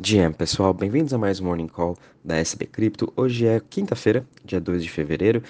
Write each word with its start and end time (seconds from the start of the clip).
GM, 0.00 0.32
pessoal, 0.32 0.72
bem-vindos 0.72 1.12
a 1.12 1.18
mais 1.18 1.40
um 1.40 1.46
Morning 1.46 1.66
Call 1.66 1.96
da 2.24 2.36
SB 2.36 2.66
Cripto. 2.66 3.12
Hoje 3.16 3.48
é 3.48 3.60
quinta-feira, 3.68 4.24
dia 4.44 4.60
2 4.60 4.84
de 4.84 4.88
fevereiro, 4.88 5.42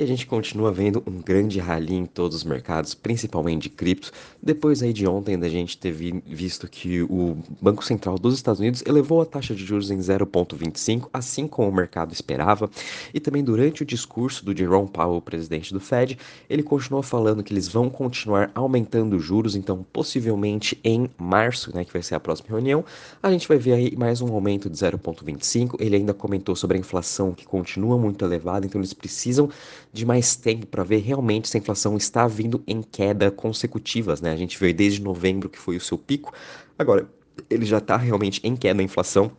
e 0.00 0.02
a 0.02 0.06
gente 0.06 0.26
continua 0.26 0.72
vendo 0.72 1.02
um 1.06 1.20
grande 1.20 1.60
rally 1.60 1.94
em 1.94 2.06
todos 2.06 2.38
os 2.38 2.44
mercados, 2.44 2.94
principalmente 2.94 3.64
de 3.64 3.68
criptos, 3.68 4.10
depois 4.42 4.82
aí 4.82 4.94
de 4.94 5.06
ontem 5.06 5.38
da 5.38 5.46
gente 5.46 5.76
ter 5.76 5.92
visto 5.92 6.66
que 6.66 7.02
o 7.02 7.36
Banco 7.60 7.84
Central 7.84 8.18
dos 8.18 8.34
Estados 8.34 8.60
Unidos 8.60 8.82
elevou 8.86 9.20
a 9.20 9.26
taxa 9.26 9.54
de 9.54 9.62
juros 9.62 9.90
em 9.90 9.98
0,25, 9.98 11.10
assim 11.12 11.46
como 11.46 11.68
o 11.68 11.74
mercado 11.74 12.14
esperava, 12.14 12.70
e 13.12 13.20
também 13.20 13.44
durante 13.44 13.82
o 13.82 13.84
discurso 13.84 14.42
do 14.42 14.56
Jerome 14.56 14.88
Powell, 14.88 15.20
presidente 15.20 15.70
do 15.70 15.78
Fed, 15.78 16.18
ele 16.48 16.62
continuou 16.62 17.02
falando 17.02 17.42
que 17.42 17.52
eles 17.52 17.68
vão 17.68 17.90
continuar 17.90 18.50
aumentando 18.54 19.16
os 19.16 19.22
juros, 19.22 19.54
então 19.54 19.84
possivelmente 19.92 20.80
em 20.82 21.10
março, 21.18 21.76
né, 21.76 21.84
que 21.84 21.92
vai 21.92 22.02
ser 22.02 22.14
a 22.14 22.20
próxima 22.20 22.48
reunião, 22.48 22.82
a 23.22 23.30
gente 23.30 23.46
vai 23.46 23.58
ver 23.58 23.74
aí 23.74 23.94
mais 23.94 24.22
um 24.22 24.32
aumento 24.32 24.70
de 24.70 24.78
0,25, 24.78 25.76
ele 25.78 25.96
ainda 25.96 26.14
comentou 26.14 26.56
sobre 26.56 26.78
a 26.78 26.80
inflação 26.80 27.34
que 27.34 27.44
continua 27.44 27.98
muito 27.98 28.24
elevada, 28.24 28.64
então 28.64 28.80
eles 28.80 28.94
precisam 28.94 29.50
de 29.92 30.06
mais 30.06 30.36
tempo 30.36 30.66
para 30.66 30.84
ver 30.84 30.98
realmente 30.98 31.48
se 31.48 31.56
a 31.56 31.60
inflação 31.60 31.96
está 31.96 32.26
vindo 32.26 32.62
em 32.66 32.82
queda 32.82 33.30
consecutivas, 33.30 34.20
né? 34.20 34.32
A 34.32 34.36
gente 34.36 34.58
veio 34.58 34.74
desde 34.74 35.02
novembro 35.02 35.48
que 35.48 35.58
foi 35.58 35.76
o 35.76 35.80
seu 35.80 35.98
pico, 35.98 36.32
agora 36.78 37.08
ele 37.48 37.64
já 37.64 37.78
está 37.78 37.96
realmente 37.96 38.40
em 38.44 38.54
queda 38.56 38.80
a 38.80 38.84
inflação. 38.84 39.32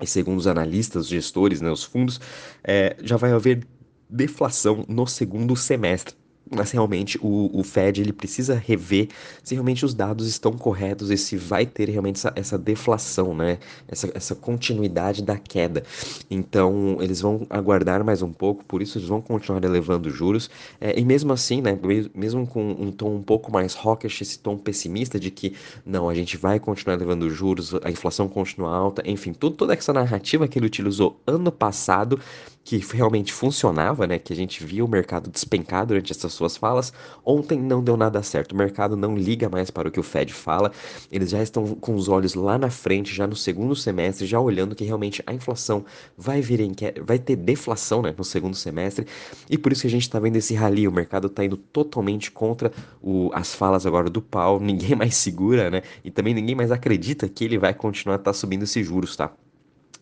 E 0.00 0.06
segundo 0.06 0.38
os 0.38 0.46
analistas, 0.46 1.04
os 1.04 1.08
gestores, 1.08 1.60
né, 1.62 1.70
os 1.70 1.82
fundos, 1.82 2.20
é, 2.62 2.96
já 3.02 3.16
vai 3.16 3.32
haver 3.32 3.66
deflação 4.10 4.84
no 4.88 5.06
segundo 5.06 5.56
semestre 5.56 6.14
mas 6.50 6.70
realmente 6.70 7.18
o, 7.20 7.50
o 7.52 7.62
Fed 7.64 8.00
ele 8.00 8.12
precisa 8.12 8.54
rever 8.54 9.08
se 9.42 9.54
realmente 9.54 9.84
os 9.84 9.94
dados 9.94 10.28
estão 10.28 10.52
corretos 10.52 11.10
e 11.10 11.16
se 11.16 11.36
vai 11.36 11.66
ter 11.66 11.88
realmente 11.88 12.16
essa, 12.16 12.32
essa 12.36 12.58
deflação, 12.58 13.34
né? 13.34 13.58
Essa, 13.88 14.10
essa 14.14 14.34
continuidade 14.34 15.22
da 15.22 15.36
queda. 15.36 15.82
Então 16.30 16.98
eles 17.00 17.20
vão 17.20 17.46
aguardar 17.50 18.04
mais 18.04 18.22
um 18.22 18.32
pouco, 18.32 18.64
por 18.64 18.80
isso 18.80 18.98
eles 18.98 19.08
vão 19.08 19.20
continuar 19.20 19.62
elevando 19.64 20.10
juros. 20.10 20.48
É, 20.80 20.98
e 20.98 21.04
mesmo 21.04 21.32
assim, 21.32 21.60
né? 21.60 21.76
Mesmo 22.14 22.46
com 22.46 22.70
um 22.70 22.92
tom 22.92 23.16
um 23.16 23.22
pouco 23.22 23.50
mais 23.50 23.76
hawkish, 23.76 24.20
esse 24.20 24.38
tom 24.38 24.56
pessimista 24.56 25.18
de 25.18 25.30
que 25.30 25.54
não, 25.84 26.08
a 26.08 26.14
gente 26.14 26.36
vai 26.36 26.60
continuar 26.60 26.96
elevando 26.96 27.28
juros, 27.30 27.74
a 27.82 27.90
inflação 27.90 28.28
continua 28.28 28.74
alta, 28.74 29.02
enfim, 29.04 29.32
tudo, 29.32 29.56
toda 29.56 29.74
essa 29.74 29.92
narrativa 29.92 30.46
que 30.46 30.58
ele 30.58 30.66
utilizou 30.66 31.20
ano 31.26 31.50
passado 31.50 32.20
que 32.66 32.78
realmente 32.92 33.32
funcionava, 33.32 34.08
né? 34.08 34.18
Que 34.18 34.32
a 34.32 34.36
gente 34.36 34.64
via 34.64 34.84
o 34.84 34.88
mercado 34.88 35.30
despencar 35.30 35.86
durante 35.86 36.10
essas 36.10 36.32
suas 36.32 36.56
falas. 36.56 36.92
Ontem 37.24 37.60
não 37.60 37.80
deu 37.80 37.96
nada 37.96 38.20
certo. 38.24 38.52
O 38.52 38.56
mercado 38.56 38.96
não 38.96 39.14
liga 39.16 39.48
mais 39.48 39.70
para 39.70 39.86
o 39.86 39.90
que 39.90 40.00
o 40.00 40.02
Fed 40.02 40.34
fala. 40.34 40.72
Eles 41.08 41.30
já 41.30 41.40
estão 41.40 41.76
com 41.76 41.94
os 41.94 42.08
olhos 42.08 42.34
lá 42.34 42.58
na 42.58 42.68
frente, 42.68 43.14
já 43.14 43.24
no 43.24 43.36
segundo 43.36 43.76
semestre, 43.76 44.26
já 44.26 44.40
olhando 44.40 44.74
que 44.74 44.82
realmente 44.82 45.22
a 45.28 45.32
inflação 45.32 45.84
vai 46.18 46.40
vir 46.40 46.58
em 46.58 46.74
que 46.74 46.92
vai 47.00 47.20
ter 47.20 47.36
deflação, 47.36 48.02
né, 48.02 48.12
no 48.18 48.24
segundo 48.24 48.56
semestre. 48.56 49.06
E 49.48 49.56
por 49.56 49.70
isso 49.70 49.82
que 49.82 49.86
a 49.86 49.90
gente 49.90 50.02
está 50.02 50.18
vendo 50.18 50.34
esse 50.34 50.52
rally. 50.52 50.88
O 50.88 50.92
mercado 50.92 51.28
está 51.28 51.44
indo 51.44 51.56
totalmente 51.56 52.32
contra 52.32 52.72
o, 53.00 53.30
as 53.32 53.54
falas 53.54 53.86
agora 53.86 54.10
do 54.10 54.20
pau. 54.20 54.58
Ninguém 54.66 54.96
mais 54.96 55.14
segura, 55.14 55.70
né? 55.70 55.82
E 56.04 56.10
também 56.10 56.34
ninguém 56.34 56.56
mais 56.56 56.72
acredita 56.72 57.28
que 57.28 57.44
ele 57.44 57.58
vai 57.58 57.72
continuar 57.72 58.18
tá 58.18 58.32
subindo 58.32 58.64
esses 58.64 58.84
juros, 58.84 59.14
tá? 59.14 59.32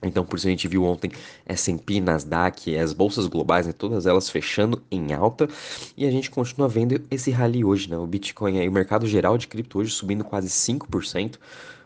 Então, 0.03 0.25
por 0.25 0.37
isso 0.37 0.47
a 0.47 0.50
gente 0.50 0.69
viu 0.69 0.84
ontem 0.84 1.11
S&P, 1.47 2.00
Nasdaq, 2.00 2.77
as 2.77 2.92
bolsas 2.92 3.27
globais, 3.27 3.67
né, 3.67 3.73
todas 3.73 4.06
elas 4.06 4.28
fechando 4.28 4.83
em 4.91 5.12
alta, 5.14 5.48
e 5.97 6.06
a 6.06 6.11
gente 6.11 6.31
continua 6.31 6.69
vendo 6.69 7.01
esse 7.11 7.31
rally 7.31 7.64
hoje, 7.64 7.89
né? 7.89 7.97
O 7.97 8.06
Bitcoin 8.06 8.59
aí, 8.59 8.69
o 8.69 8.73
mercado 8.73 9.06
geral 9.06 9.39
de 9.39 9.47
cripto 9.47 9.78
hoje 9.78 9.91
subindo 9.91 10.23
quase 10.25 10.48
5%, 10.48 11.39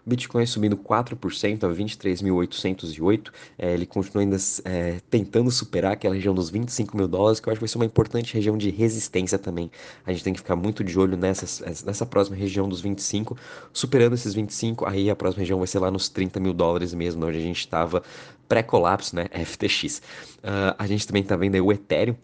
Bitcoin 0.08 0.46
subindo 0.46 0.76
4% 0.76 1.64
a 1.64 1.68
23.808. 1.68 3.30
É, 3.58 3.74
ele 3.74 3.86
continua 3.86 4.22
ainda 4.22 4.36
é, 4.64 5.00
tentando 5.10 5.50
superar 5.50 5.92
aquela 5.92 6.14
região 6.14 6.34
dos 6.34 6.50
25 6.50 6.96
mil 6.96 7.06
dólares, 7.06 7.40
que 7.40 7.48
eu 7.48 7.52
acho 7.52 7.58
que 7.58 7.64
vai 7.64 7.68
ser 7.68 7.78
uma 7.78 7.84
importante 7.84 8.34
região 8.34 8.56
de 8.56 8.70
resistência 8.70 9.38
também. 9.38 9.70
A 10.06 10.12
gente 10.12 10.24
tem 10.24 10.32
que 10.32 10.40
ficar 10.40 10.56
muito 10.56 10.82
de 10.82 10.98
olho 10.98 11.16
nessa, 11.16 11.66
nessa 11.84 12.06
próxima 12.06 12.36
região 12.36 12.68
dos 12.68 12.80
25. 12.80 13.36
Superando 13.72 14.14
esses 14.14 14.34
25, 14.34 14.86
aí 14.86 15.10
a 15.10 15.16
próxima 15.16 15.40
região 15.40 15.58
vai 15.58 15.66
ser 15.68 15.78
lá 15.78 15.90
nos 15.90 16.08
30 16.08 16.40
mil 16.40 16.52
dólares 16.52 16.94
mesmo, 16.94 17.24
onde 17.26 17.38
a 17.38 17.42
gente 17.42 17.60
estava 17.60 18.02
pré-colapso, 18.48 19.14
né? 19.14 19.26
FTX. 19.44 19.98
Uh, 19.98 20.40
ah, 20.44 20.76
a 20.78 20.86
gente 20.86 21.06
também 21.06 21.22
está 21.22 21.36
vendo 21.36 21.54
o 21.64 21.72
Ethereum 21.72 22.16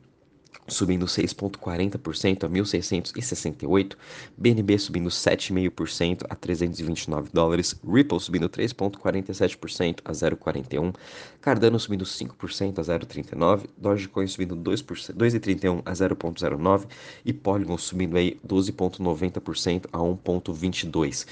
subindo 0.67 1.07
6,40% 1.07 2.45
a 2.45 2.49
1.668, 2.49 3.97
BNB 4.37 4.79
subindo 4.79 5.09
7,5% 5.09 6.25
a 6.29 6.35
329 6.35 7.31
dólares, 7.33 7.79
Ripple 7.87 8.21
subindo 8.21 8.49
3,47% 8.49 9.99
a 10.05 10.13
0,41, 10.13 10.95
Cardano 11.41 11.79
subindo 11.79 12.05
5% 12.05 12.79
a 12.79 12.83
0,39, 12.83 13.67
Dogecoin 13.77 14.27
subindo 14.27 14.57
2,31% 14.57 15.83
a 15.85 15.93
0,09 15.93 16.87
e 17.25 17.33
Polygon 17.33 17.77
subindo 17.77 18.17
aí 18.17 18.39
12,90% 18.47 19.87
a 19.93 19.99
1,22. 19.99 21.27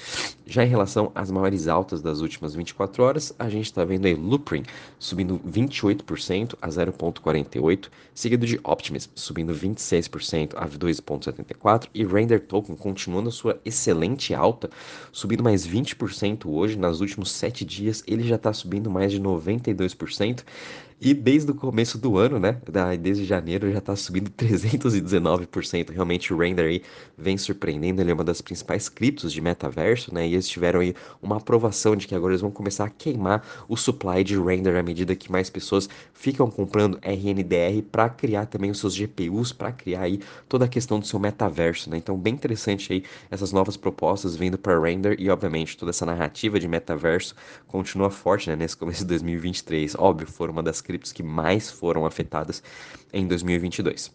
Já 0.45 0.63
em 0.63 0.67
relação 0.67 1.11
às 1.15 1.31
maiores 1.31 1.67
altas 1.67 2.01
das 2.01 2.19
últimas 2.19 2.53
24 2.53 3.03
horas, 3.03 3.33
a 3.39 3.49
gente 3.49 3.65
está 3.65 3.83
vendo 3.83 4.05
aí 4.05 4.13
Loopring 4.13 4.63
subindo 4.99 5.39
28% 5.39 6.55
a 6.61 6.67
0,48, 6.67 7.89
seguido 8.13 8.45
de 8.45 8.59
Optimism 8.63 9.09
subindo 9.15 9.53
26% 9.53 10.53
a 10.55 10.67
2,74%, 10.67 11.87
e 11.93 12.05
Render 12.05 12.39
Token 12.39 12.75
continuando 12.75 13.31
sua 13.31 13.59
excelente 13.65 14.33
alta, 14.33 14.69
subindo 15.11 15.43
mais 15.43 15.67
20% 15.67 16.45
hoje, 16.45 16.77
nos 16.77 17.01
últimos 17.01 17.31
7 17.31 17.65
dias 17.65 18.03
ele 18.07 18.23
já 18.23 18.35
está 18.35 18.53
subindo 18.53 18.89
mais 18.89 19.11
de 19.11 19.19
92%, 19.19 20.43
e 21.05 21.13
desde 21.13 21.51
o 21.51 21.53
começo 21.53 21.97
do 21.97 22.17
ano, 22.17 22.39
né, 22.39 22.61
desde 22.97 23.25
janeiro, 23.25 23.69
já 23.69 23.79
está 23.79 23.93
subindo 23.93 24.29
319%. 24.37 25.91
Realmente 25.91 26.33
o 26.33 26.37
Render 26.37 26.63
aí 26.63 26.81
vem 27.17 27.37
surpreendendo, 27.37 28.01
ele 28.01 28.11
é 28.11 28.13
uma 28.13 28.23
das 28.23 28.39
principais 28.39 28.87
criptos 28.87 29.33
de 29.33 29.41
metaverso, 29.41 30.13
né, 30.13 30.25
e 30.25 30.33
eles 30.33 30.47
tiveram 30.47 30.79
aí 30.79 30.95
uma 31.21 31.35
aprovação 31.37 31.93
de 31.93 32.07
que 32.07 32.15
agora 32.15 32.31
eles 32.31 32.41
vão 32.41 32.49
começar 32.51 32.85
a 32.85 32.89
queimar 32.89 33.45
o 33.67 33.75
supply 33.75 34.23
de 34.23 34.39
Render 34.39 34.77
à 34.77 34.81
medida 34.81 35.13
que 35.13 35.29
mais 35.29 35.49
pessoas 35.49 35.89
ficam 36.13 36.49
comprando 36.49 36.97
RNDR 37.01 37.81
para 37.91 38.07
criar 38.07 38.45
também 38.45 38.71
os 38.71 38.79
seus 38.79 38.95
GPUs, 38.95 39.51
para 39.51 39.73
criar 39.73 40.03
aí 40.03 40.21
toda 40.47 40.63
a 40.63 40.69
questão 40.69 41.01
do 41.01 41.05
seu 41.05 41.19
metaverso, 41.19 41.89
né. 41.89 41.97
Então, 41.97 42.17
bem 42.17 42.33
interessante 42.33 42.93
aí 42.93 43.03
essas 43.29 43.51
novas 43.51 43.75
propostas 43.75 44.37
vindo 44.37 44.57
para 44.57 44.79
Render 44.79 45.17
e, 45.19 45.29
obviamente, 45.29 45.75
toda 45.75 45.89
essa 45.89 46.05
narrativa 46.05 46.57
de 46.57 46.67
metaverso 46.67 47.35
continua 47.67 48.09
forte, 48.09 48.49
né, 48.49 48.55
nesse 48.55 48.77
começo 48.77 49.01
de 49.01 49.07
2023. 49.07 49.95
Óbvio, 49.99 50.27
foram 50.27 50.53
uma 50.53 50.63
das 50.63 50.79
criptos 50.79 50.92
que 51.11 51.23
mais 51.23 51.71
foram 51.71 52.05
afetadas 52.05 52.61
em 53.11 53.27
2022. 53.27 54.11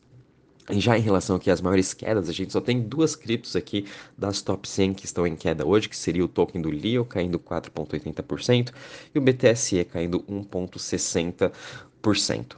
E 0.70 0.80
já 0.80 0.98
em 0.98 1.00
relação 1.00 1.36
aqui 1.36 1.50
às 1.50 1.62
maiores 1.62 1.94
quedas, 1.94 2.28
a 2.28 2.32
gente 2.32 2.52
só 2.52 2.60
tem 2.60 2.82
duas 2.82 3.16
criptos 3.16 3.56
aqui 3.56 3.86
das 4.16 4.42
top 4.42 4.68
100 4.68 4.94
que 4.94 5.06
estão 5.06 5.26
em 5.26 5.34
queda 5.34 5.66
hoje, 5.66 5.88
que 5.88 5.96
seria 5.96 6.24
o 6.24 6.28
token 6.28 6.60
do 6.60 6.70
Leo 6.70 7.06
caindo 7.06 7.38
4,80% 7.38 8.72
e 9.14 9.18
o 9.18 9.22
BTSE 9.22 9.84
caindo 9.86 10.20
1,60%. 10.24 12.56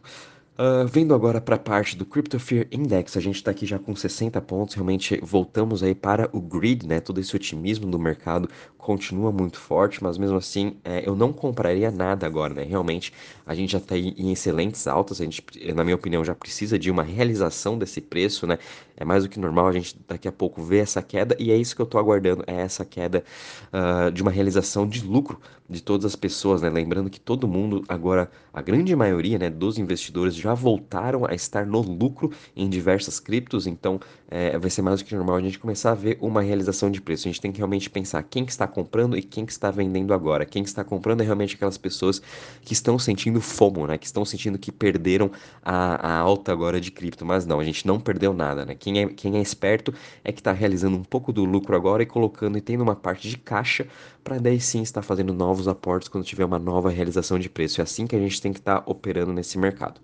Uh, 0.61 0.87
vendo 0.87 1.15
agora 1.15 1.41
para 1.41 1.57
a 1.57 1.59
parte 1.59 1.97
do 1.97 2.05
Crypto 2.05 2.39
Fear 2.39 2.67
Index, 2.71 3.17
a 3.17 3.21
gente 3.21 3.37
está 3.37 3.51
aqui 3.51 3.65
já 3.65 3.79
com 3.79 3.97
60 3.97 4.39
pontos, 4.43 4.75
realmente 4.75 5.19
voltamos 5.23 5.83
aí 5.83 5.95
para 5.95 6.29
o 6.35 6.41
grid, 6.43 6.87
né? 6.87 7.01
Todo 7.01 7.19
esse 7.19 7.35
otimismo 7.35 7.91
do 7.91 7.99
mercado 7.99 8.47
continua 8.77 9.33
muito 9.33 9.59
forte, 9.59 10.03
mas 10.03 10.19
mesmo 10.19 10.37
assim 10.37 10.77
é, 10.85 11.09
eu 11.09 11.17
não 11.17 11.33
compraria 11.33 11.91
nada 11.91 12.27
agora, 12.27 12.53
né? 12.53 12.63
Realmente 12.63 13.11
a 13.47 13.55
gente 13.55 13.73
já 13.73 13.79
está 13.79 13.97
em 13.97 14.31
excelentes 14.31 14.87
altas, 14.87 15.19
a 15.23 15.25
gente, 15.25 15.43
na 15.75 15.83
minha 15.83 15.97
opinião, 15.97 16.23
já 16.23 16.35
precisa 16.35 16.79
de 16.79 16.91
uma 16.91 17.03
realização 17.03 17.79
desse 17.79 18.03
preço, 18.03 18.47
né? 18.47 18.59
É 19.01 19.05
mais 19.05 19.23
do 19.23 19.29
que 19.31 19.41
normal 19.41 19.67
a 19.67 19.73
gente 19.73 19.99
daqui 20.07 20.29
a 20.29 20.33
pouco 20.33 20.63
ver 20.63 20.79
essa 20.79 21.03
queda 21.03 21.35
e 21.39 21.51
é 21.51 21.57
isso 21.57 21.75
que 21.75 21.81
eu 21.81 21.85
estou 21.85 21.99
aguardando, 21.99 22.45
é 22.47 22.61
essa 22.61 22.85
queda 22.85 23.25
uh, 23.73 24.13
de 24.13 24.21
uma 24.21 24.31
realização 24.31 24.87
de 24.87 25.03
lucro 25.03 25.41
de 25.71 25.81
todas 25.81 26.05
as 26.05 26.17
pessoas, 26.17 26.61
né? 26.61 26.69
Lembrando 26.69 27.09
que 27.09 27.21
todo 27.21 27.47
mundo 27.47 27.85
agora, 27.89 28.29
a 28.53 28.61
grande 28.61 28.95
maioria, 28.97 29.39
né, 29.39 29.49
dos 29.49 29.79
investidores 29.79 30.35
já 30.35 30.53
voltaram 30.53 31.25
a 31.25 31.33
estar 31.33 31.65
no 31.65 31.81
lucro 31.81 32.33
em 32.57 32.69
diversas 32.69 33.21
criptos, 33.21 33.69
então 33.69 34.01
é, 34.29 34.59
vai 34.59 34.69
ser 34.69 34.83
mais 34.83 35.01
do 35.01 35.05
que 35.05 35.15
normal 35.15 35.37
a 35.37 35.41
gente 35.41 35.61
começar 35.61 35.93
a 35.93 35.95
ver 35.95 36.19
uma 36.21 36.43
realização 36.43 36.91
de 36.91 37.01
preço. 37.01 37.29
A 37.29 37.31
gente 37.31 37.41
tem 37.41 37.53
que 37.53 37.59
realmente 37.59 37.89
pensar 37.89 38.21
quem 38.25 38.45
que 38.45 38.51
está 38.51 38.67
comprando 38.67 39.17
e 39.17 39.23
quem 39.23 39.47
que 39.47 39.53
está 39.53 39.71
vendendo 39.71 40.13
agora. 40.13 40.45
Quem 40.45 40.65
que 40.65 40.69
está 40.69 40.83
comprando 40.83 41.21
é 41.21 41.25
realmente 41.25 41.55
aquelas 41.55 41.79
pessoas 41.79 42.21
que 42.63 42.73
estão 42.73 42.99
sentindo 42.99 43.41
FOMO, 43.41 43.87
né? 43.87 43.97
Que 43.97 44.07
estão 44.07 44.25
sentindo 44.25 44.59
que 44.59 44.73
perderam 44.73 45.31
a, 45.63 46.15
a 46.15 46.19
alta 46.19 46.51
agora 46.51 46.81
de 46.81 46.91
cripto. 46.91 47.25
Mas 47.25 47.47
não, 47.47 47.61
a 47.61 47.65
gente 47.65 47.87
não 47.87 48.01
perdeu 48.01 48.33
nada, 48.35 48.67
né? 48.67 48.75
Quem 48.75 48.90
é, 48.99 49.07
quem 49.07 49.37
é 49.37 49.41
esperto 49.41 49.93
é 50.25 50.33
que 50.33 50.41
está 50.41 50.53
realizando 50.53 50.97
um 50.97 51.05
pouco 51.05 51.33
do 51.33 51.45
lucro 51.45 51.77
agora 51.77 52.03
e 52.03 52.07
colocando 52.07 52.59
e 52.59 52.61
tendo 52.61 52.83
uma 52.83 52.97
parte 52.97 53.29
de 53.29 53.39
caixa 53.39 53.87
para 54.25 54.39
daí 54.39 54.61
sim 54.61 54.83
estar 54.83 55.03
fazendo 55.03 55.33
novos 55.33 55.69
aportes 55.69 56.09
quando 56.09 56.25
tiver 56.25 56.45
uma 56.45 56.59
nova 56.59 56.91
realização 56.91 57.39
de 57.39 57.49
preço. 57.49 57.81
É 57.81 57.85
assim 57.85 58.07
que 58.07 58.17
a 58.17 58.19
gente 58.19 58.41
tem 58.41 58.53
que 58.53 58.59
estar 58.59 58.81
tá 58.81 58.91
operando 58.91 59.33
nesse 59.33 59.59
mercado. 59.59 60.01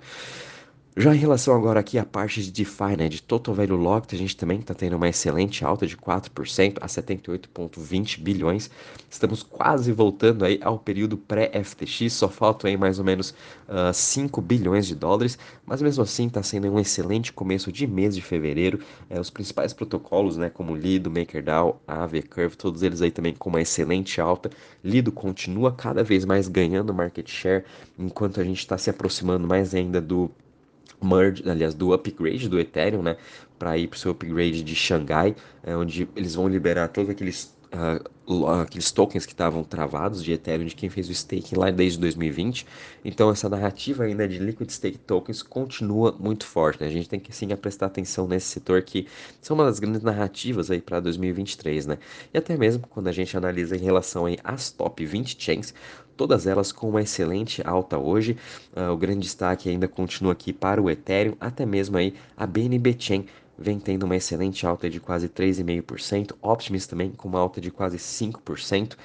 Já 0.99 1.15
em 1.15 1.19
relação 1.19 1.55
agora 1.55 1.79
aqui 1.79 1.99
à 1.99 2.07
parte 2.07 2.43
de 2.43 2.51
DeFi, 2.51 2.97
né, 2.97 3.07
de 3.07 3.23
Total 3.23 3.55
Value 3.55 3.77
Locked, 3.77 4.15
a 4.15 4.19
gente 4.19 4.35
também 4.35 4.61
está 4.61 4.73
tendo 4.73 4.97
uma 4.97 5.07
excelente 5.07 5.63
alta 5.63 5.87
de 5.87 5.95
4% 5.95 6.79
a 6.81 6.87
78,20 6.87 8.19
bilhões. 8.19 8.71
Estamos 9.11 9.43
quase 9.43 9.93
voltando 9.93 10.43
aí 10.43 10.59
ao 10.63 10.79
período 10.79 11.19
pré-FTX, 11.19 12.15
só 12.15 12.31
faltam 12.31 12.71
aí 12.71 12.79
mais 12.79 12.99
ou 12.99 13.05
menos 13.05 13.33
uh, 13.69 13.91
ah, 13.91 13.93
5 13.93 14.41
bilhões 14.41 14.87
de 14.87 14.95
dólares, 14.95 15.39
mas 15.67 15.83
mesmo 15.83 16.03
assim 16.03 16.29
está 16.29 16.43
sendo 16.43 16.73
um 16.73 16.81
excelente 16.81 17.31
começo 17.31 17.71
de 17.71 17.87
mês 17.87 18.15
de 18.15 18.23
fevereiro. 18.23 18.81
É, 19.11 19.21
os 19.21 19.29
principais 19.29 19.75
protocolos, 19.75 20.39
né, 20.39 20.49
como 20.49 20.75
Lido, 20.75 21.11
MakerDAO, 21.11 21.79
Aave, 21.87 22.23
Curve, 22.23 22.57
todos 22.57 22.83
eles 22.83 23.03
aí 23.03 23.11
também 23.11 23.35
com 23.35 23.51
uma 23.51 23.61
excelente 23.61 24.19
alta. 24.19 24.49
Lido 24.83 25.13
continua 25.13 25.73
cada 25.73 26.03
vez 26.03 26.25
mais 26.25 26.49
ganhando 26.49 26.95
market 26.95 27.29
share, 27.29 27.65
enquanto 27.99 28.41
a 28.41 28.45
gente 28.45 28.61
está 28.61 28.79
se 28.79 28.89
aproximando 28.89 29.47
mais 29.47 29.75
ainda 29.75 30.01
do 30.01 30.31
merge, 31.03 31.49
aliás, 31.49 31.75
do 31.75 31.93
upgrade 31.93 32.49
do 32.49 32.59
Ethereum, 32.59 33.03
né, 33.03 33.17
para 33.59 33.77
ir 33.79 33.89
para 33.89 33.97
o 33.97 33.99
seu 33.99 34.13
upgrade 34.13 34.63
de 34.63 34.75
Xangai, 34.75 35.35
é, 35.63 35.77
onde 35.77 36.09
eles 36.15 36.35
vão 36.35 36.49
liberar 36.49 36.89
todos 36.89 37.11
aqueles 37.11 37.56
uh, 37.77 38.47
aqueles 38.61 38.91
tokens 38.91 39.25
que 39.25 39.33
estavam 39.33 39.63
travados 39.63 40.23
de 40.23 40.33
Ethereum 40.33 40.67
de 40.67 40.75
quem 40.75 40.89
fez 40.89 41.09
o 41.09 41.13
staking 41.13 41.57
lá 41.57 41.71
desde 41.71 41.99
2020. 42.01 42.67
Então 43.05 43.31
essa 43.31 43.49
narrativa 43.49 44.05
ainda 44.05 44.27
de 44.27 44.39
liquid 44.39 44.69
stake 44.71 44.99
tokens 44.99 45.43
continua 45.43 46.17
muito 46.19 46.45
forte. 46.47 46.81
Né? 46.81 46.89
A 46.89 46.91
gente 46.91 47.09
tem 47.09 47.21
que 47.21 47.35
sim 47.35 47.49
prestar 47.57 47.87
atenção 47.87 48.27
nesse 48.27 48.47
setor 48.47 48.83
que 48.83 49.07
são 49.41 49.55
uma 49.57 49.65
das 49.65 49.79
grandes 49.79 50.03
narrativas 50.03 50.71
aí 50.71 50.81
para 50.81 51.01
2023, 51.01 51.87
né? 51.87 51.99
E 52.33 52.39
até 52.39 52.57
mesmo 52.57 52.87
quando 52.89 53.09
a 53.09 53.13
gente 53.13 53.37
analisa 53.37 53.77
em 53.77 53.81
relação 53.81 54.27
aí 54.27 54.39
às 54.43 54.71
top 54.71 55.05
20 55.05 55.37
chains, 55.39 55.73
todas 56.17 56.47
elas 56.47 56.73
com 56.73 56.89
uma 56.89 57.03
excelente 57.03 57.63
alta 57.65 57.99
hoje. 57.99 58.37
Uh, 58.75 58.91
o 58.93 58.97
grande 58.97 59.21
destaque 59.21 59.69
ainda 59.69 59.87
continua 59.87 60.33
aqui 60.33 60.53
para 60.53 60.81
o 60.83 60.91
Ethereum, 60.91 61.37
até 61.39 61.67
mesmo 61.67 61.97
aí 61.97 62.15
a 62.37 62.47
BNB 62.47 62.97
Chain 62.99 63.27
vem 63.59 63.79
tendo 63.79 64.05
uma 64.05 64.17
excelente 64.17 64.67
alta 64.67 64.89
de 64.89 65.01
quase 65.01 65.29
3,5%, 65.29 66.35
Optimus 66.43 66.87
também 66.87 67.11
com 67.11 67.29
uma 67.29 67.39
alta 67.39 67.61
de 67.61 67.71
quase 67.71 67.97
5%, 67.97 68.93
uh, 68.93 68.97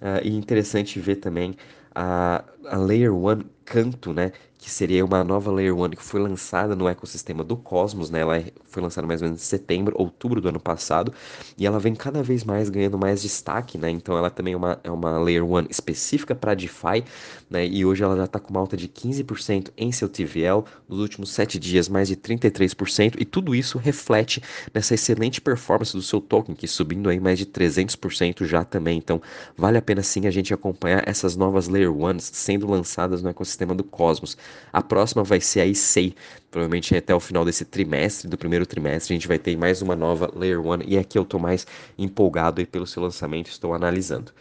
ah, 0.00 0.20
e 0.22 0.34
interessante 0.34 0.98
ver 0.98 1.16
também 1.16 1.54
a, 1.94 2.44
a 2.66 2.76
Layer 2.76 3.14
1 3.14 3.44
Canto, 3.64 4.12
né, 4.12 4.32
que 4.58 4.68
seria 4.68 5.04
uma 5.04 5.22
nova 5.22 5.52
Layer 5.52 5.74
1 5.74 5.90
que 5.90 6.02
foi 6.02 6.20
lançada 6.20 6.74
no 6.74 6.88
ecossistema 6.88 7.44
do 7.44 7.56
Cosmos, 7.56 8.10
né? 8.10 8.20
Ela 8.20 8.38
é, 8.38 8.52
foi 8.66 8.82
lançada 8.82 9.06
mais 9.06 9.22
ou 9.22 9.28
menos 9.28 9.40
em 9.40 9.44
setembro, 9.44 9.94
outubro 9.96 10.40
do 10.40 10.48
ano 10.48 10.58
passado, 10.58 11.14
e 11.56 11.64
ela 11.64 11.78
vem 11.78 11.94
cada 11.94 12.22
vez 12.22 12.42
mais 12.42 12.68
ganhando 12.68 12.98
mais 12.98 13.22
destaque, 13.22 13.78
né? 13.78 13.88
Então 13.88 14.18
ela 14.18 14.28
também 14.28 14.54
é 14.54 14.56
uma, 14.56 14.80
é 14.82 14.90
uma 14.90 15.16
Layer 15.18 15.44
1 15.44 15.66
específica 15.70 16.34
para 16.34 16.54
DeFi, 16.54 17.04
né? 17.48 17.66
E 17.66 17.84
hoje 17.84 18.02
ela 18.02 18.16
já 18.16 18.24
está 18.24 18.40
com 18.40 18.50
uma 18.50 18.60
alta 18.60 18.76
de 18.76 18.88
15% 18.88 19.70
em 19.76 19.92
seu 19.92 20.08
TVL, 20.08 20.64
nos 20.88 20.98
últimos 20.98 21.30
7 21.30 21.58
dias 21.58 21.88
mais 21.88 22.08
de 22.08 22.16
33%, 22.16 23.14
e 23.18 23.24
tudo 23.24 23.54
isso 23.54 23.78
reflete 23.78 24.42
nessa 24.74 24.94
excelente 24.94 25.40
performance 25.40 25.92
do 25.92 26.02
seu 26.02 26.20
token, 26.20 26.56
que 26.56 26.66
subindo 26.66 27.08
aí 27.08 27.20
mais 27.20 27.38
de 27.38 27.46
300% 27.46 28.44
já 28.44 28.64
também. 28.64 28.98
Então 28.98 29.22
vale 29.56 29.78
a 29.78 29.82
pena 29.82 30.02
sim 30.02 30.26
a 30.26 30.30
gente 30.32 30.52
acompanhar 30.52 31.08
essas 31.08 31.36
novas 31.36 31.68
Layer 31.68 31.92
1s 31.92 32.30
sendo 32.32 32.68
lançadas 32.68 33.22
no 33.22 33.28
ecossistema 33.28 33.72
do 33.74 33.84
Cosmos. 33.84 34.36
A 34.72 34.82
próxima 34.82 35.22
vai 35.22 35.40
ser 35.40 35.60
a 35.60 35.66
ICEI, 35.66 36.14
provavelmente 36.50 36.94
até 36.96 37.14
o 37.14 37.20
final 37.20 37.44
desse 37.44 37.64
trimestre, 37.64 38.28
do 38.28 38.36
primeiro 38.36 38.66
trimestre, 38.66 39.14
a 39.14 39.16
gente 39.16 39.28
vai 39.28 39.38
ter 39.38 39.56
mais 39.56 39.82
uma 39.82 39.96
nova 39.96 40.30
Layer 40.34 40.60
1 40.60 40.82
e 40.86 40.98
aqui 40.98 41.18
eu 41.18 41.22
estou 41.22 41.40
mais 41.40 41.66
empolgado 41.96 42.64
pelo 42.66 42.86
seu 42.86 43.02
lançamento, 43.02 43.48
estou 43.48 43.74
analisando. 43.74 44.32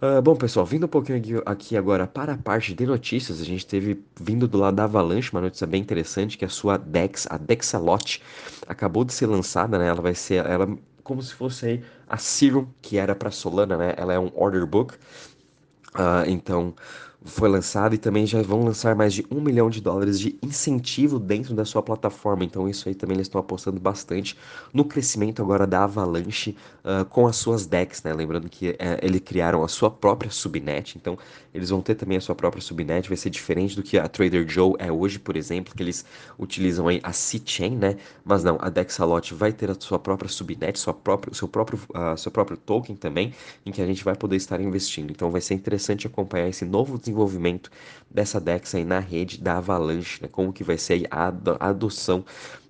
Uh, 0.00 0.22
bom, 0.22 0.36
pessoal, 0.36 0.64
vindo 0.64 0.86
um 0.86 0.88
pouquinho 0.88 1.18
aqui, 1.18 1.34
aqui, 1.44 1.76
agora 1.76 2.06
para 2.06 2.34
a 2.34 2.38
parte 2.38 2.72
de 2.72 2.86
notícias, 2.86 3.40
a 3.40 3.44
gente 3.44 3.66
teve 3.66 4.00
vindo 4.20 4.46
do 4.46 4.56
lado 4.56 4.76
da 4.76 4.84
Avalanche 4.84 5.32
uma 5.32 5.40
notícia 5.40 5.66
bem 5.66 5.80
interessante, 5.82 6.38
que 6.38 6.44
a 6.44 6.48
sua 6.48 6.76
DEX, 6.76 7.26
a 7.28 7.36
Dexalot, 7.36 8.22
acabou 8.68 9.04
de 9.04 9.12
ser 9.12 9.26
lançada, 9.26 9.76
né? 9.76 9.88
Ela 9.88 10.00
vai 10.00 10.14
ser, 10.14 10.46
ela 10.46 10.68
como 11.02 11.20
se 11.20 11.34
fosse 11.34 11.66
aí 11.66 11.84
a 12.06 12.16
Serum, 12.16 12.68
que 12.80 12.96
era 12.96 13.12
para 13.12 13.32
Solana, 13.32 13.76
né? 13.76 13.94
Ela 13.96 14.14
é 14.14 14.18
um 14.20 14.30
order 14.36 14.64
book, 14.64 14.94
uh, 14.94 16.28
então 16.28 16.74
foi 17.24 17.48
lançado 17.48 17.94
e 17.94 17.98
também 17.98 18.26
já 18.26 18.40
vão 18.42 18.62
lançar 18.62 18.94
mais 18.94 19.12
de 19.12 19.26
um 19.30 19.40
milhão 19.40 19.68
de 19.68 19.80
dólares 19.80 20.20
de 20.20 20.38
incentivo 20.40 21.18
dentro 21.18 21.52
da 21.52 21.64
sua 21.64 21.82
plataforma. 21.82 22.44
Então 22.44 22.68
isso 22.68 22.88
aí 22.88 22.94
também 22.94 23.16
eles 23.16 23.26
estão 23.26 23.40
apostando 23.40 23.80
bastante 23.80 24.36
no 24.72 24.84
crescimento 24.84 25.42
agora 25.42 25.66
da 25.66 25.84
Avalanche 25.84 26.56
uh, 26.84 27.04
com 27.06 27.26
as 27.26 27.36
suas 27.36 27.66
decks, 27.66 28.02
né? 28.04 28.12
Lembrando 28.12 28.48
que 28.48 28.70
uh, 28.70 28.74
eles 29.02 29.20
criaram 29.20 29.64
a 29.64 29.68
sua 29.68 29.90
própria 29.90 30.30
subnet, 30.30 30.96
então 30.96 31.18
eles 31.52 31.70
vão 31.70 31.80
ter 31.80 31.96
também 31.96 32.16
a 32.18 32.20
sua 32.20 32.34
própria 32.34 32.62
subnet. 32.62 33.08
Vai 33.08 33.16
ser 33.16 33.30
diferente 33.30 33.74
do 33.74 33.82
que 33.82 33.98
a 33.98 34.06
Trader 34.06 34.48
Joe 34.48 34.74
é 34.78 34.90
hoje, 34.92 35.18
por 35.18 35.36
exemplo, 35.36 35.74
que 35.74 35.82
eles 35.82 36.04
utilizam 36.38 36.86
aí 36.86 37.00
a 37.02 37.12
C-Chain, 37.12 37.76
né? 37.76 37.96
Mas 38.24 38.44
não, 38.44 38.58
a 38.60 38.68
Dexalot 38.68 39.34
vai 39.34 39.52
ter 39.52 39.70
a 39.70 39.76
sua 39.78 39.98
própria 39.98 40.28
subnet, 40.28 40.78
sua 40.78 40.94
própria, 40.94 41.34
seu 41.34 41.48
próprio, 41.48 41.80
uh, 41.90 42.16
seu 42.16 42.30
próprio 42.30 42.56
token 42.56 42.94
também, 42.94 43.34
em 43.66 43.72
que 43.72 43.82
a 43.82 43.86
gente 43.86 44.04
vai 44.04 44.14
poder 44.14 44.36
estar 44.36 44.60
investindo. 44.60 45.10
Então 45.10 45.30
vai 45.30 45.40
ser 45.40 45.54
interessante 45.54 46.06
acompanhar 46.06 46.48
esse 46.48 46.64
novo 46.64 46.96
desenvolvimento 47.08 47.70
dessa 48.10 48.40
DEX 48.40 48.74
aí 48.74 48.84
na 48.84 48.98
rede 48.98 49.40
da 49.40 49.58
Avalanche, 49.58 50.22
né? 50.22 50.28
como 50.30 50.52
que 50.52 50.64
vai 50.64 50.78
ser 50.78 51.06
a 51.10 51.32
adoção 51.60 52.24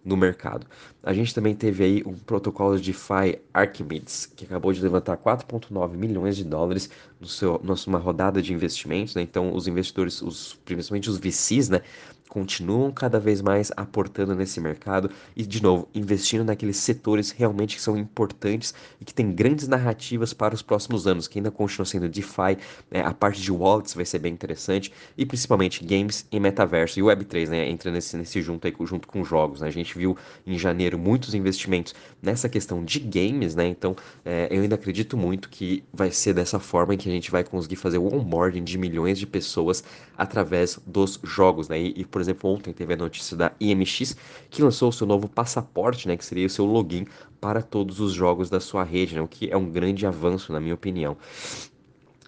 no 0.05 0.17
mercado. 0.17 0.67
A 1.03 1.13
gente 1.13 1.35
também 1.35 1.55
teve 1.55 1.85
aí 1.85 2.03
um 2.05 2.15
protocolo 2.15 2.79
de 2.79 2.93
DeFi 2.93 3.39
Archimedes, 3.53 4.27
que 4.27 4.45
acabou 4.45 4.73
de 4.73 4.81
levantar 4.81 5.17
4,9 5.19 5.97
milhões 5.97 6.37
de 6.37 6.45
dólares 6.45 6.91
no 7.21 7.27
seu, 7.27 7.61
numa 7.63 7.99
rodada 7.99 8.41
de 8.41 8.53
investimentos, 8.53 9.15
né? 9.15 9.23
Então, 9.23 9.55
os 9.55 9.67
investidores, 9.69 10.23
os, 10.23 10.55
principalmente 10.65 11.11
os 11.11 11.19
VCs, 11.19 11.69
né, 11.69 11.83
continuam 12.29 12.91
cada 12.91 13.19
vez 13.19 13.41
mais 13.41 13.73
aportando 13.77 14.35
nesse 14.35 14.61
mercado 14.61 15.11
e, 15.35 15.45
de 15.45 15.63
novo, 15.63 15.89
investindo 15.95 16.45
naqueles 16.45 16.77
setores 16.77 17.31
realmente 17.31 17.77
que 17.77 17.83
são 17.83 17.97
importantes 17.97 18.75
e 19.01 19.05
que 19.05 19.15
têm 19.15 19.33
grandes 19.33 19.67
narrativas 19.67 20.33
para 20.33 20.55
os 20.55 20.63
próximos 20.63 21.07
anos, 21.07 21.27
que 21.27 21.39
ainda 21.39 21.51
continuam 21.51 21.87
sendo 21.87 22.09
DeFi, 22.09 22.59
né? 22.91 23.03
a 23.05 23.13
parte 23.13 23.41
de 23.41 23.51
wallets 23.51 23.95
vai 23.95 24.05
ser 24.05 24.19
bem 24.19 24.33
interessante 24.33 24.93
e 25.17 25.25
principalmente 25.25 25.85
games 25.85 26.27
e 26.31 26.39
metaverso 26.39 26.99
e 26.99 27.03
Web3, 27.03 27.49
né? 27.49 27.69
Entra 27.69 27.91
nesse, 27.91 28.17
nesse 28.17 28.43
junto 28.43 28.67
aí 28.67 28.75
junto 28.83 29.09
com 29.09 29.25
jogos, 29.25 29.61
né? 29.61 29.69
A 29.69 29.73
gente 29.73 29.97
viu 29.97 30.17
em 30.47 30.59
janeiro 30.59 30.99
muitos 30.99 31.35
investimentos 31.35 31.95
nessa 32.23 32.49
questão 32.49 32.85
de 32.85 33.01
games, 33.01 33.55
né? 33.55 33.67
Então, 33.67 33.97
é, 34.25 34.49
eu 34.51 34.63
ainda 34.63 34.75
acredito 34.75 35.17
muito 35.17 35.49
que 35.49 35.83
vai 35.93 36.11
ser 36.11 36.35
dessa 36.35 36.59
forma 36.59 36.97
que 36.97 37.09
a 37.09 37.13
gente 37.13 37.31
vai 37.31 37.45
conseguir 37.45 37.77
fazer 37.77 37.99
o 37.99 38.07
onboarding 38.07 38.65
de 38.65 38.79
milhões 38.79 39.19
de 39.19 39.27
pessoas 39.27 39.83
através 40.17 40.79
dos 40.87 41.19
jogos, 41.23 41.69
né? 41.69 41.81
E, 41.81 41.95
e 41.97 42.05
por 42.05 42.18
exemplo, 42.21 42.51
ontem 42.51 42.73
teve 42.73 42.95
a 42.95 42.97
notícia 42.97 43.37
da 43.37 43.53
IMX 43.61 44.17
que 44.51 44.63
lançou 44.63 44.89
o 44.89 44.93
seu 44.93 45.07
novo 45.07 45.29
passaporte, 45.29 46.09
né, 46.09 46.17
que 46.17 46.25
seria 46.25 46.47
o 46.47 46.51
seu 46.51 46.65
login 46.65 47.07
para 47.41 47.63
todos 47.63 48.01
os 48.01 48.13
jogos 48.13 48.51
da 48.51 48.61
sua 48.61 48.85
rede, 48.85 49.15
né, 49.15 49.21
o 49.21 49.29
que 49.29 49.51
é 49.51 49.57
um 49.57 49.71
grande 49.71 50.07
avanço, 50.07 50.53
na 50.53 50.61
minha 50.61 50.75
opinião. 50.75 51.17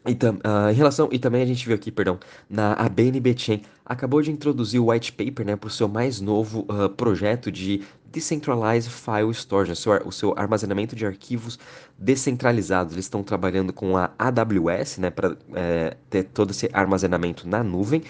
E, 0.07 0.13
uh, 0.13 0.71
em 0.71 0.75
relação, 0.75 1.11
e 1.13 1.19
também 1.19 1.43
a 1.43 1.47
gente 1.47 1.67
viu 1.67 1.75
aqui, 1.75 1.93
perdão, 1.93 2.19
na 2.49 2.73
a 2.73 2.89
BNB 2.89 3.37
Chain 3.37 3.63
acabou 3.85 4.23
de 4.23 4.31
introduzir 4.31 4.81
o 4.81 4.91
white 4.91 5.13
paper 5.13 5.45
né, 5.45 5.57
para 5.57 5.69
o 5.69 5.71
seu 5.71 5.89
mais 5.89 6.21
novo 6.23 6.61
uh, 6.71 6.89
projeto 6.89 7.53
de 7.53 7.83
Decentralized 8.07 8.91
File 8.91 9.31
Storage, 9.31 9.73
o 9.73 9.77
seu, 9.77 9.93
o 10.07 10.13
seu 10.13 10.35
armazenamento 10.37 10.97
de 10.97 11.05
arquivos 11.05 11.59
descentralizados. 12.01 12.95
Eles 12.95 13.05
estão 13.05 13.23
trabalhando 13.23 13.75
com 13.75 13.95
a 13.95 14.11
AWS, 14.19 14.97
né, 14.97 15.11
para 15.11 15.37
é, 15.55 15.97
ter 16.09 16.25
todo 16.25 16.51
esse 16.51 16.71
armazenamento 16.73 17.47
na 17.47 17.63
nuvem. 17.63 18.01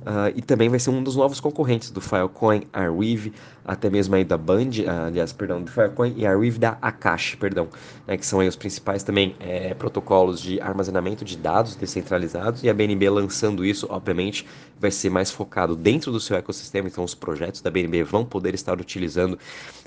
Uh, 0.00 0.32
e 0.36 0.42
também 0.42 0.68
vai 0.68 0.78
ser 0.78 0.90
um 0.90 1.02
dos 1.02 1.16
novos 1.16 1.40
concorrentes 1.40 1.90
do 1.90 2.00
Filecoin, 2.00 2.62
Arweave, 2.72 3.32
até 3.64 3.88
mesmo 3.88 4.14
aí 4.14 4.24
da 4.24 4.36
Band, 4.36 4.70
uh, 4.84 5.06
aliás, 5.06 5.32
perdão, 5.32 5.62
do 5.62 5.70
Filecoin 5.70 6.14
e 6.16 6.26
Arweave 6.26 6.58
da 6.58 6.76
Akash, 6.82 7.34
perdão, 7.36 7.68
né, 8.06 8.18
que 8.18 8.26
são 8.26 8.40
aí 8.40 8.48
os 8.48 8.56
principais 8.56 9.02
também 9.02 9.34
é, 9.40 9.72
protocolos 9.72 10.40
de 10.40 10.60
armazenamento 10.60 11.24
de 11.24 11.36
dados 11.36 11.76
descentralizados. 11.76 12.62
E 12.62 12.68
a 12.68 12.74
BNB 12.74 13.08
lançando 13.08 13.64
isso, 13.64 13.86
obviamente, 13.88 14.46
vai 14.78 14.90
ser 14.90 15.10
mais 15.10 15.30
focado 15.30 15.76
dentro 15.76 16.10
do 16.10 16.18
seu 16.18 16.36
ecossistema. 16.36 16.88
Então, 16.88 17.04
os 17.04 17.14
projetos 17.14 17.60
da 17.60 17.70
BNB 17.70 18.02
vão 18.02 18.24
poder 18.24 18.54
estar 18.54 18.80
utilizando 18.80 19.38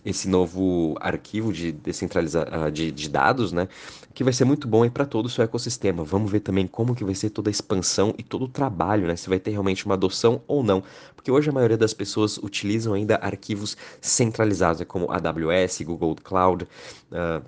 esse 0.05 0.27
novo 0.27 0.95
arquivo 0.99 1.51
de 1.51 1.71
descentralizar 1.71 2.47
ah, 2.51 2.69
de, 2.69 2.91
de, 2.91 3.09
dados, 3.09 3.42
né? 3.51 3.67
Que 4.13 4.23
vai 4.23 4.31
ser 4.31 4.45
muito 4.45 4.67
bom 4.67 4.87
para 4.89 5.05
todo 5.05 5.25
o 5.25 5.29
seu 5.29 5.43
ecossistema. 5.43 6.03
Vamos 6.03 6.31
ver 6.31 6.39
também 6.39 6.67
como 6.67 6.95
que 6.95 7.03
vai 7.03 7.15
ser 7.15 7.29
toda 7.29 7.49
a 7.49 7.51
expansão 7.51 8.13
e 8.17 8.23
todo 8.23 8.45
o 8.45 8.47
trabalho, 8.47 9.07
né? 9.07 9.15
Se 9.15 9.27
vai 9.27 9.39
ter 9.39 9.51
realmente 9.51 9.85
uma 9.85 9.95
adoção 9.95 10.41
ou 10.47 10.63
não. 10.63 10.83
Porque 11.15 11.31
hoje 11.31 11.49
a 11.49 11.53
maioria 11.53 11.77
das 11.77 11.93
pessoas 11.93 12.37
utilizam 12.37 12.93
ainda 12.93 13.17
arquivos 13.17 13.75
centralizados, 13.99 14.79
né? 14.79 14.85
como 14.85 15.11
AWS, 15.11 15.81
Google 15.81 16.15
Cloud. 16.23 16.67
Uh, 17.11 17.43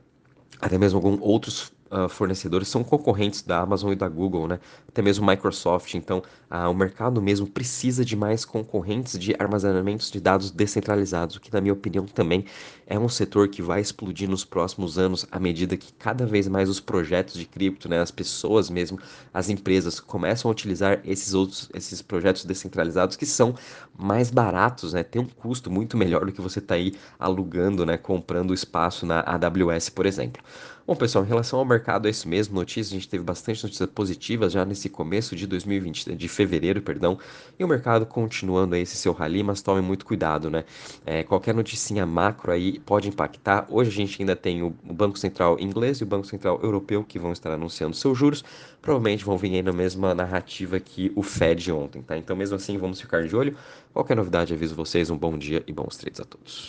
até 0.59 0.77
mesmo 0.77 0.97
alguns 0.97 1.19
outros 1.21 1.71
uh, 1.91 2.09
fornecedores 2.09 2.67
são 2.67 2.83
concorrentes 2.83 3.41
da 3.41 3.59
Amazon 3.59 3.91
e 3.91 3.95
da 3.95 4.07
Google, 4.07 4.47
né? 4.47 4.59
Até 4.87 5.01
mesmo 5.01 5.25
Microsoft. 5.25 5.93
Então, 5.93 6.21
uh, 6.49 6.69
o 6.69 6.73
mercado 6.73 7.21
mesmo 7.21 7.47
precisa 7.47 8.03
de 8.03 8.15
mais 8.15 8.45
concorrentes 8.45 9.17
de 9.17 9.35
armazenamentos 9.37 10.11
de 10.11 10.19
dados 10.19 10.51
descentralizados, 10.51 11.35
o 11.35 11.41
que, 11.41 11.53
na 11.53 11.61
minha 11.61 11.73
opinião, 11.73 12.05
também 12.05 12.45
é 12.87 12.97
um 12.97 13.09
setor 13.09 13.47
que 13.47 13.61
vai 13.61 13.81
explodir 13.81 14.29
nos 14.29 14.45
próximos 14.45 14.97
anos 14.97 15.25
à 15.31 15.39
medida 15.39 15.75
que 15.75 15.91
cada 15.93 16.25
vez 16.25 16.47
mais 16.47 16.69
os 16.69 16.79
projetos 16.79 17.35
de 17.35 17.45
cripto, 17.45 17.89
né, 17.89 17.99
as 17.99 18.11
pessoas 18.11 18.69
mesmo, 18.69 18.99
as 19.33 19.49
empresas 19.49 19.99
começam 19.99 20.49
a 20.49 20.51
utilizar 20.51 21.01
esses 21.03 21.33
outros, 21.33 21.69
esses 21.73 22.01
projetos 22.01 22.45
descentralizados 22.45 23.15
que 23.15 23.25
são 23.25 23.55
mais 23.97 24.29
baratos, 24.29 24.93
né? 24.93 25.03
Tem 25.03 25.21
um 25.21 25.25
custo 25.25 25.71
muito 25.71 25.97
melhor 25.97 26.25
do 26.25 26.31
que 26.31 26.41
você 26.41 26.59
está 26.59 26.75
aí 26.75 26.93
alugando, 27.19 27.85
né, 27.85 27.97
comprando 27.97 28.53
espaço 28.53 29.05
na 29.05 29.21
AWS, 29.21 29.89
por 29.89 30.05
exemplo. 30.05 30.41
Bom, 30.87 30.95
pessoal, 30.95 31.25
em 31.25 31.27
relação 31.27 31.57
ao 31.57 31.65
mercado, 31.65 32.07
é 32.07 32.11
isso 32.11 32.29
mesmo. 32.29 32.53
Notícias, 32.53 32.89
a 32.89 32.93
gente 32.93 33.09
teve 33.09 33.23
bastante 33.23 33.63
notícias 33.63 33.89
positivas 33.89 34.53
já 34.53 34.63
nesse 34.63 34.87
começo 34.87 35.35
de 35.35 35.47
2020, 35.47 36.13
de 36.15 36.27
fevereiro, 36.27 36.79
perdão. 36.79 37.17
E 37.57 37.63
o 37.63 37.67
mercado 37.67 38.05
continuando 38.05 38.75
aí 38.75 38.83
esse 38.83 38.95
seu 38.95 39.11
rally, 39.11 39.41
mas 39.41 39.63
tome 39.63 39.81
muito 39.81 40.05
cuidado, 40.05 40.47
né? 40.47 40.63
É, 41.03 41.23
qualquer 41.23 41.55
noticinha 41.55 42.05
macro 42.05 42.51
aí 42.51 42.79
pode 42.79 43.09
impactar. 43.09 43.65
Hoje 43.67 43.89
a 43.89 43.93
gente 43.93 44.21
ainda 44.21 44.35
tem 44.35 44.61
o, 44.61 44.75
o 44.87 44.93
Banco 44.93 45.17
Central 45.17 45.59
inglês 45.59 45.97
e 46.01 46.03
o 46.03 46.05
Banco 46.05 46.27
Central 46.27 46.59
europeu 46.61 47.03
que 47.03 47.17
vão 47.17 47.31
estar 47.31 47.51
anunciando 47.51 47.95
seus 47.95 48.15
juros. 48.15 48.43
Provavelmente 48.79 49.25
vão 49.25 49.39
vir 49.39 49.55
aí 49.55 49.63
na 49.63 49.73
mesma 49.73 50.13
narrativa 50.13 50.79
que 50.79 51.11
o 51.15 51.23
Fed 51.23 51.71
ontem, 51.71 52.03
tá? 52.03 52.15
Então, 52.15 52.35
mesmo 52.35 52.57
assim, 52.57 52.77
vamos 52.77 53.01
ficar 53.01 53.27
de 53.27 53.35
olho. 53.35 53.57
Qualquer 53.91 54.15
novidade, 54.15 54.53
aviso 54.53 54.75
vocês. 54.75 55.09
Um 55.09 55.17
bom 55.17 55.35
dia 55.35 55.63
e 55.65 55.73
bons 55.73 55.97
trades 55.97 56.19
a 56.19 56.25
todos. 56.25 56.63